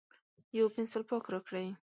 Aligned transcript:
یو 0.57 0.65
پینسیلپاک 0.75 1.23
راکړئ 1.33 1.67